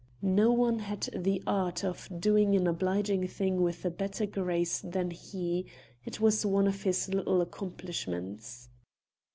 [0.23, 5.11] No one had the art of doing an obliging thing with a better grace than
[5.11, 5.67] he;
[6.05, 8.67] it was one of his little accomplishments.